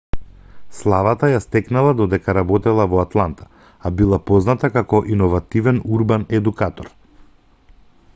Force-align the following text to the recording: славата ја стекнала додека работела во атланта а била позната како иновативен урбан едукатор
славата 0.75 1.27
ја 1.31 1.41
стекнала 1.41 1.91
додека 1.99 2.33
работела 2.37 2.87
во 2.93 3.01
атланта 3.03 3.47
а 3.89 3.91
била 3.99 4.19
позната 4.31 4.71
како 4.79 5.03
иновативен 5.17 5.83
урбан 5.99 6.25
едукатор 6.39 6.91